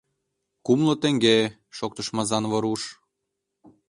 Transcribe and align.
—Кумло 0.65 0.93
теҥге!— 1.01 1.37
шоктыш 1.77 2.07
Мазаново 2.15 2.59
руш. 2.63 2.81